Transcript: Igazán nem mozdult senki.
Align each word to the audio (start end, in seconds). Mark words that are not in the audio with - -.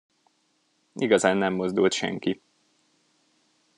Igazán 0.95 1.37
nem 1.37 1.53
mozdult 1.53 1.91
senki. 1.93 2.41